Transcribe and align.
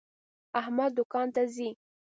احمد 0.59 0.91
دوکان 0.97 1.27
ته 1.35 1.41
ځي. 1.55 1.69